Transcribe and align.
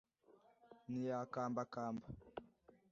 ntiyakambakamba 0.89 2.05